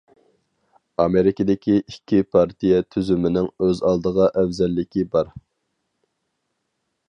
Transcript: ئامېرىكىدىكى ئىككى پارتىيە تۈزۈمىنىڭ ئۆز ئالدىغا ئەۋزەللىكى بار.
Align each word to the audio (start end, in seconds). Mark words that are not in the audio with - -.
ئامېرىكىدىكى 1.03 1.75
ئىككى 1.81 2.21
پارتىيە 2.37 2.81
تۈزۈمىنىڭ 2.95 3.51
ئۆز 3.67 3.85
ئالدىغا 3.91 4.31
ئەۋزەللىكى 4.41 5.07
بار. 5.15 5.33